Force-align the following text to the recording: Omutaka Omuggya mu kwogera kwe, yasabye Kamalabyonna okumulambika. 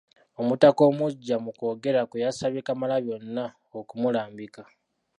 Omutaka 0.39 0.81
Omuggya 0.89 1.35
mu 1.43 1.51
kwogera 1.57 2.01
kwe, 2.09 2.17
yasabye 2.25 2.61
Kamalabyonna 2.67 3.43
okumulambika. 3.79 4.61